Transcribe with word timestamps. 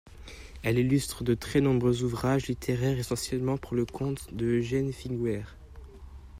Elle 0.63 0.79
illustre 0.79 1.23
de 1.23 1.35
très 1.35 1.61
nombreux 1.61 2.01
ouvrages 2.01 2.47
littéraires 2.47 2.97
essentiellement 2.97 3.59
pour 3.59 3.75
le 3.75 3.85
compte 3.85 4.33
de 4.33 4.47
Eugène 4.47 4.91
Figuière. 4.91 5.55